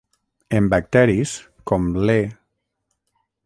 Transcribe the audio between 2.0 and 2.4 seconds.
l’E.